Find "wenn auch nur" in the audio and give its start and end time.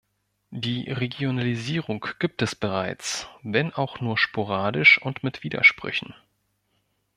3.43-4.17